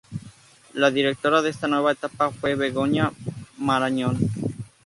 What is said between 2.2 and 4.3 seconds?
fue Begoña Marañón.